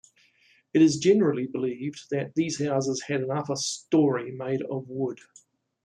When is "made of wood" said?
4.31-5.19